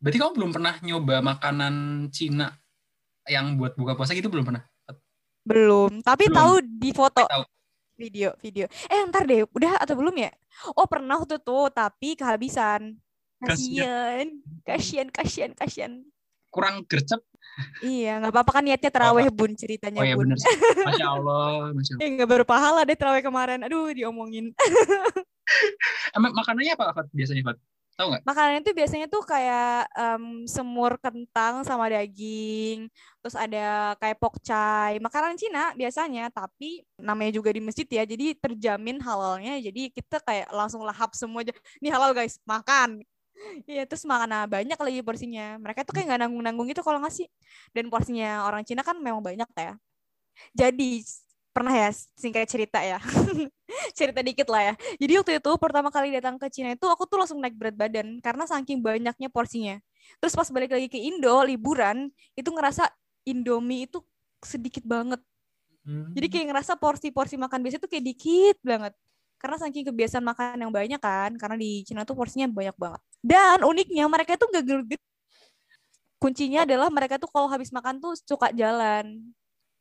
[0.00, 1.74] Berarti kamu belum pernah nyoba makanan
[2.08, 2.48] Cina
[3.28, 4.64] yang buat buka puasa gitu belum pernah?
[5.44, 6.36] Belum, tapi Belum.
[6.36, 7.44] tahu di foto Tahu.
[7.96, 8.64] video video.
[8.88, 10.32] Eh ntar deh, udah atau belum ya?
[10.72, 12.96] Oh pernah waktu itu, tapi kehabisan.
[13.40, 14.40] Kasian.
[14.64, 16.04] Kasian, kasian, kasian.
[16.48, 17.20] Kurang gercep.
[17.80, 20.28] Iya, nggak apa-apa kan niatnya terawih bun ceritanya Oh ya bun.
[20.28, 20.36] bener.
[20.88, 21.72] Masya Allah.
[21.72, 22.04] Masya Allah.
[22.04, 23.60] Eh nggak berpahala deh terawih kemarin.
[23.64, 24.52] Aduh diomongin.
[26.16, 27.58] Emang makanannya apa Fat, biasanya Fat?
[28.00, 28.22] Tahu nggak?
[28.24, 32.88] Makanan itu biasanya tuh kayak em, semur kentang sama daging,
[33.20, 38.96] terus ada kayak pokcai, makanan Cina biasanya, tapi namanya juga di masjid ya, jadi terjamin
[39.04, 41.52] halalnya, jadi kita kayak langsung lahap semua aja,
[41.84, 43.04] ini halal guys, makan.
[43.64, 45.56] Iya, terus makan nah, banyak lagi porsinya.
[45.56, 47.24] Mereka tuh kayak nggak nanggung-nanggung gitu kalau ngasih.
[47.72, 49.80] Dan porsinya orang Cina kan memang banyak ya.
[50.52, 51.04] Jadi
[51.50, 52.98] pernah ya singkat cerita ya.
[53.98, 54.74] cerita dikit lah ya.
[54.98, 58.18] Jadi waktu itu pertama kali datang ke Cina itu aku tuh langsung naik berat badan
[58.22, 59.78] karena saking banyaknya porsinya.
[60.18, 62.88] Terus pas balik lagi ke Indo liburan itu ngerasa
[63.26, 64.00] Indomie itu
[64.40, 65.20] sedikit banget.
[65.84, 66.12] Hmm.
[66.12, 68.92] Jadi kayak ngerasa porsi-porsi makan biasa tuh kayak dikit banget.
[69.40, 73.00] Karena saking kebiasaan makan yang banyak kan, karena di Cina tuh porsinya banyak banget.
[73.24, 75.00] Dan uniknya mereka tuh gak gelut
[76.20, 79.32] Kuncinya adalah mereka tuh kalau habis makan tuh suka jalan.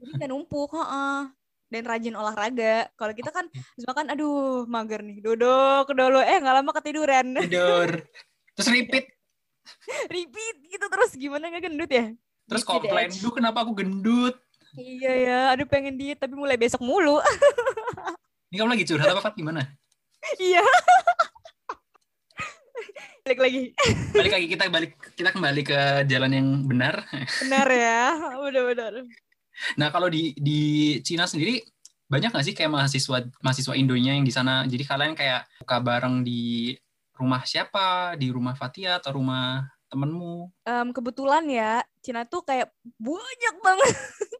[0.00, 1.28] Jadi gak numpuk, heeh.
[1.72, 2.92] Dan rajin olahraga.
[3.00, 7.32] Kalau kita kan habis makan, aduh mager nih, duduk dulu, eh nggak lama ketiduran.
[7.48, 7.88] Tidur.
[8.52, 9.08] Terus repeat.
[10.12, 12.12] Repeat gitu terus, gimana gak gendut ya?
[12.44, 14.36] Terus Gitu komplain, duh kenapa aku gendut?
[14.76, 17.16] Iya ya, aduh pengen diet tapi mulai besok mulu.
[18.52, 19.32] Ini kamu lagi curhat apa?
[19.32, 19.64] Gimana?
[20.36, 20.60] Iya.
[23.22, 23.62] Balik lagi.
[24.12, 25.78] Balik lagi kita balik kita kembali ke
[26.10, 27.06] jalan yang benar.
[27.46, 28.02] Benar ya,
[28.34, 28.92] benar-benar.
[29.76, 30.60] Nah kalau di di
[31.04, 31.62] Cina sendiri
[32.08, 34.68] banyak nggak sih kayak mahasiswa mahasiswa Indonya yang di sana?
[34.68, 36.76] Jadi kalian kayak buka bareng di
[37.16, 38.18] rumah siapa?
[38.20, 40.48] Di rumah Fatia atau rumah temenmu?
[40.64, 43.92] Em, kebetulan ya, Cina tuh kayak banyak banget.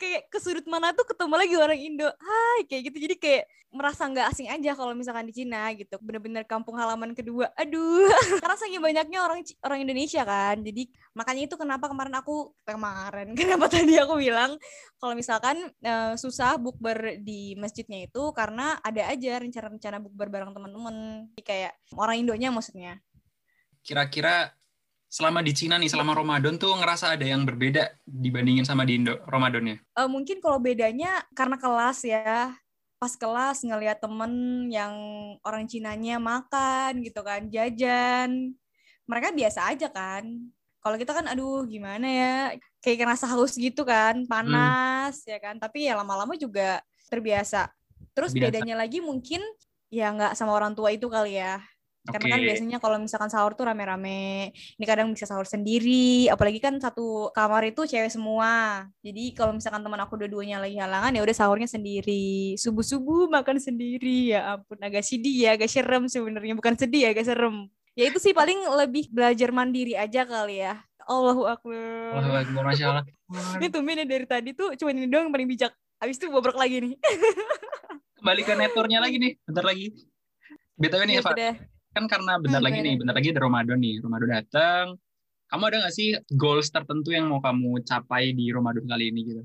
[0.00, 2.08] kayak ke sudut mana tuh ketemu lagi orang Indo.
[2.08, 2.98] Hai, kayak gitu.
[3.08, 5.94] Jadi kayak merasa nggak asing aja kalau misalkan di Cina gitu.
[6.02, 7.52] Bener-bener kampung halaman kedua.
[7.54, 8.10] Aduh.
[8.42, 10.60] Karena saking banyaknya orang orang Indonesia kan.
[10.60, 14.56] Jadi makanya itu kenapa kemarin aku kemarin kenapa tadi aku bilang
[14.98, 20.96] kalau misalkan eh, susah bukber di masjidnya itu karena ada aja rencana-rencana bukber bareng teman-teman.
[21.40, 22.98] Kayak orang Indonya maksudnya.
[23.80, 24.52] Kira-kira
[25.10, 29.18] selama di Cina nih selama Ramadan tuh ngerasa ada yang berbeda dibandingin sama di Indo
[29.26, 29.82] Ramadannya?
[29.82, 32.54] Eh, mungkin kalau bedanya karena kelas ya.
[33.00, 34.94] Pas kelas ngelihat temen yang
[35.42, 38.54] orang Cinanya makan gitu kan jajan.
[39.10, 40.22] Mereka biasa aja kan.
[40.80, 42.36] Kalau kita kan aduh gimana ya?
[42.78, 45.58] Kayak ngerasa haus gitu kan panas ya kan.
[45.58, 47.72] Tapi ya lama-lama juga terbiasa.
[48.14, 48.52] Terus Terbiasa.
[48.52, 49.42] bedanya lagi mungkin
[49.90, 51.58] ya nggak sama orang tua itu kali ya
[52.08, 56.80] karena kan biasanya kalau misalkan sahur tuh rame-rame ini kadang bisa sahur sendiri apalagi kan
[56.80, 58.84] satu kamar itu cewek semua.
[59.04, 62.56] Jadi kalau misalkan teman aku dua-duanya lagi halangan ya udah sahurnya sendiri.
[62.56, 64.32] Subuh subuh makan sendiri.
[64.32, 66.56] Ya ampun agak sedih ya agak serem sebenarnya.
[66.56, 67.68] Bukan sedih ya agak serem.
[67.92, 70.80] Ya itu sih paling lebih belajar mandiri aja kali ya.
[71.04, 72.16] Allahu akbar.
[72.16, 73.04] Allahu Akbar, Masya Allah.
[73.58, 75.72] ini tumben ya dari tadi tuh cuma ini doang yang paling bijak.
[76.00, 76.94] Abis itu bobrok lagi nih.
[78.20, 79.92] Kembali ke neturnya lagi nih, bentar lagi.
[80.80, 81.54] BTW nih, Eva, deh.
[81.94, 84.86] Kan karena bentar Hmm, lagi nih, bentar lagi ada Ramadan nih, Ramadan datang.
[85.50, 86.08] Kamu ada nggak sih
[86.42, 89.42] goals tertentu yang mau kamu capai di Ramadan kali ini gitu?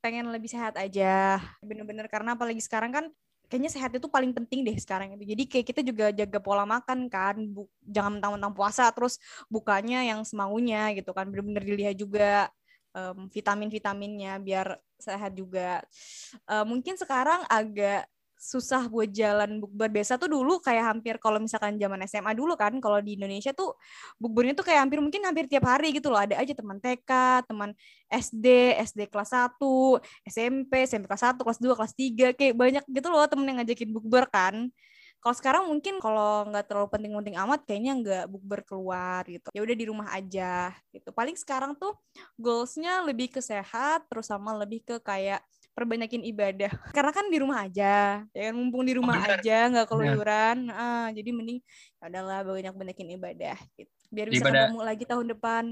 [0.00, 2.08] pengen lebih sehat aja bener-bener.
[2.08, 3.04] Karena apalagi sekarang kan
[3.50, 5.24] kayaknya sehat itu paling penting deh sekarang itu.
[5.36, 9.20] Jadi kayak kita juga jaga pola makan kan Bu- jangan mentang-mentang puasa terus
[9.52, 11.28] bukanya yang semaunya gitu kan.
[11.28, 12.48] Bener-bener dilihat juga
[12.96, 15.84] em, vitamin-vitaminnya biar sehat juga.
[16.48, 18.08] Eh, mungkin sekarang agak
[18.40, 19.92] susah buat jalan bukber.
[19.92, 23.76] Biasa tuh dulu kayak hampir kalau misalkan zaman SMA dulu kan kalau di Indonesia tuh
[24.16, 26.16] bukbernya tuh kayak hampir mungkin hampir tiap hari gitu loh.
[26.16, 27.10] Ada aja teman TK
[27.44, 27.76] teman
[28.08, 28.46] SD
[28.80, 33.28] SD kelas 1 SMP SMP kelas 1 kelas 2 kelas 3 kayak banyak gitu loh
[33.28, 34.72] temen yang ngajakin bukber kan.
[35.20, 39.52] Kalau sekarang mungkin kalau nggak terlalu penting-penting amat kayaknya nggak bukber keluar gitu.
[39.52, 41.12] Ya udah di rumah aja gitu.
[41.12, 41.92] Paling sekarang tuh
[42.40, 45.44] goalsnya lebih ke sehat terus sama lebih ke kayak
[45.74, 49.38] perbanyakin ibadah karena kan di rumah aja ya kan mumpung di rumah benar.
[49.40, 51.58] aja nggak keluyuran ah, jadi mending
[51.98, 54.66] ya udahlah banyak banyakin ibadah gitu biar bisa Ibadah.
[54.66, 55.64] ketemu lagi tahun depan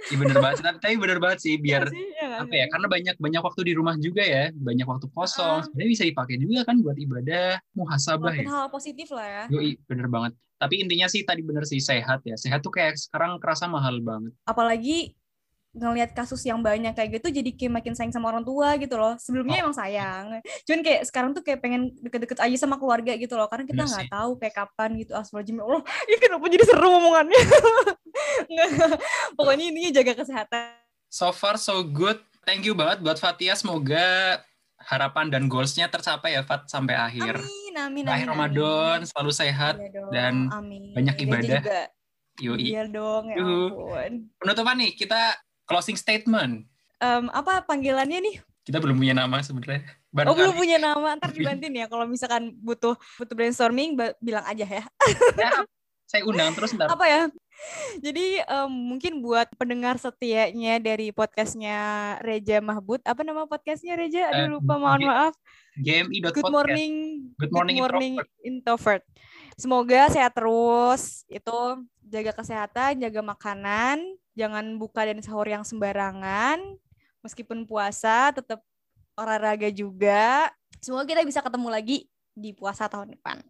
[0.00, 0.64] Iya bener banget, sih.
[0.64, 2.66] tapi, tapi bener banget sih biar Iya sih, ya apa ya?
[2.72, 5.60] Karena banyak banyak waktu di rumah juga ya, banyak waktu kosong.
[5.68, 8.48] Sebenarnya bisa dipakai juga kan buat ibadah, muhasabah ya.
[8.48, 10.32] hal positif lah ya Yoi, bener banget.
[10.56, 12.32] Tapi intinya sih tadi bener sih sehat ya.
[12.40, 14.32] Sehat tuh kayak sekarang kerasa mahal banget.
[14.48, 15.12] apalagi
[15.70, 19.14] ngelihat kasus yang banyak kayak gitu jadi kayak makin sayang sama orang tua gitu loh
[19.16, 19.62] sebelumnya Oh.
[19.64, 20.24] emang sayang
[20.64, 23.88] cuman kayak sekarang tuh kayak pengen deket-deket aja sama keluarga gitu loh karena kita Bener
[23.88, 27.40] nggak tahu kayak kapan gitu astagfirullahaladzim ya Allah ini kenapa jadi serem omongannya
[29.32, 30.74] Pokoknya intinya jaga kesehatan.
[31.08, 32.18] So far so good.
[32.42, 33.54] Thank you banget buat Fatia.
[33.54, 34.38] Semoga
[34.80, 37.36] harapan dan goals-nya tercapai ya Fat sampai akhir.
[37.36, 38.32] Amin, amin, Akhir amin.
[38.32, 39.06] Ramadan amin.
[39.06, 40.82] selalu sehat Iya dong, dan amin.
[40.90, 41.60] banyak Reja ibadah.
[41.60, 41.80] juga.
[42.40, 42.64] Yoi.
[42.66, 44.12] Iya dong, ya ampun.
[44.34, 45.20] Penutupan nih, kita
[45.70, 46.66] closing statement.
[46.98, 48.36] Em, apa panggilannya nih?
[48.66, 49.86] Kita belum punya nama sebenarnya.
[50.26, 51.86] Oh belum punya nama, ntar dibantuin ya.
[51.86, 54.84] Kalau misalkan butuh butuh brainstorming, bilang aja ya.
[55.38, 55.62] Ya,
[56.10, 56.90] saya undang terus ntar.
[56.90, 57.22] Apa ya?
[58.02, 64.28] Jadi em, mungkin buat pendengar setianya dari podcastnya Reja Mahbud, apa nama podcastnya Reja?
[64.28, 65.34] Eh, Aduh lupa, mohon maaf.
[65.78, 66.34] GMI.podcast.
[66.36, 66.92] Good morning,
[67.38, 68.12] Good morning,
[68.42, 69.06] introvert.
[69.54, 71.24] Semoga sehat terus.
[71.30, 74.02] Itu jaga kesehatan, jaga makanan,
[74.34, 76.60] jangan buka dan sahur yang sembarangan.
[77.20, 78.64] Meskipun puasa, tetap
[79.18, 80.48] olahraga juga.
[80.80, 81.96] Semoga kita bisa ketemu lagi
[82.32, 83.42] di puasa tahun depan.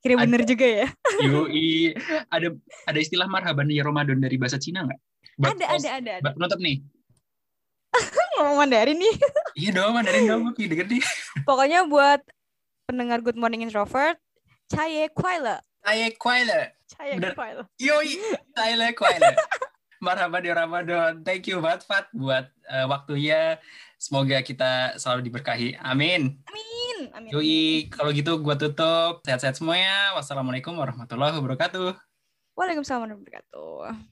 [0.00, 0.88] Kira Ada- bener juga ya.
[1.28, 1.94] Yoi.
[2.32, 2.48] Ada
[2.88, 5.00] ada istilah marhaban ya Ramadan dari bahasa Cina nggak?
[5.40, 6.30] Ada, ada, ada, ada.
[6.34, 6.80] Penutup nih.
[8.36, 9.14] Ngomong Mandarin nih.
[9.60, 10.42] Iya dong, Mandarin dong.
[10.56, 11.02] Gue denger nih.
[11.44, 12.22] Pokoknya buat
[12.88, 14.16] pendengar Good Morning Introvert,
[14.72, 15.60] caye kuaile.
[15.80, 16.60] Saya Kuala.
[16.92, 17.32] Caye Bener.
[17.34, 17.64] kuaile.
[17.80, 18.20] Yoi.
[18.56, 19.32] Saya Kuala.
[20.00, 21.20] Marhaban ya Ramadan.
[21.20, 23.60] Thank you banget Fat buat eh, waktunya.
[24.00, 25.76] Semoga kita selalu diberkahi.
[25.84, 26.40] Amin.
[26.48, 26.98] Amin.
[27.12, 27.30] Amin.
[27.30, 29.20] Yoi, kalau gitu gua tutup.
[29.28, 30.16] Sehat-sehat semuanya.
[30.16, 31.92] Wassalamualaikum warahmatullahi wabarakatuh.
[32.56, 34.10] Waalaikumsalam warahmatullahi wabarakatuh.